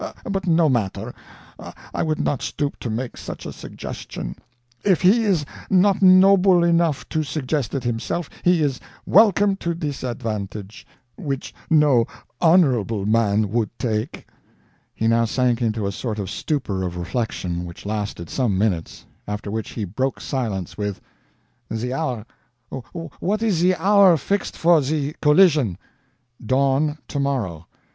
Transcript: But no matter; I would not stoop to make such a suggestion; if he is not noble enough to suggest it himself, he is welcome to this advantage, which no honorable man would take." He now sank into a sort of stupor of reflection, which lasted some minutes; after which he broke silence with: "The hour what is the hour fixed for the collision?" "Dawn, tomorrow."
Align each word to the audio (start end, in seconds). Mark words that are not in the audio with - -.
But 0.23 0.47
no 0.47 0.67
matter; 0.67 1.13
I 1.93 2.01
would 2.01 2.19
not 2.19 2.41
stoop 2.41 2.79
to 2.79 2.89
make 2.89 3.17
such 3.17 3.45
a 3.45 3.53
suggestion; 3.53 4.35
if 4.83 5.03
he 5.03 5.25
is 5.25 5.45
not 5.69 6.01
noble 6.01 6.63
enough 6.63 7.07
to 7.09 7.21
suggest 7.21 7.75
it 7.75 7.83
himself, 7.83 8.27
he 8.43 8.63
is 8.63 8.79
welcome 9.05 9.55
to 9.57 9.75
this 9.75 10.01
advantage, 10.01 10.87
which 11.17 11.53
no 11.69 12.07
honorable 12.41 13.05
man 13.05 13.51
would 13.51 13.69
take." 13.77 14.25
He 14.95 15.07
now 15.07 15.25
sank 15.25 15.61
into 15.61 15.85
a 15.85 15.91
sort 15.91 16.17
of 16.17 16.31
stupor 16.31 16.81
of 16.81 16.97
reflection, 16.97 17.63
which 17.63 17.85
lasted 17.85 18.27
some 18.27 18.57
minutes; 18.57 19.05
after 19.27 19.51
which 19.51 19.73
he 19.73 19.83
broke 19.85 20.19
silence 20.19 20.79
with: 20.79 20.99
"The 21.69 21.93
hour 21.93 22.25
what 23.19 23.43
is 23.43 23.61
the 23.61 23.75
hour 23.75 24.17
fixed 24.17 24.57
for 24.57 24.81
the 24.81 25.15
collision?" 25.21 25.77
"Dawn, 26.43 26.97
tomorrow." 27.07 27.67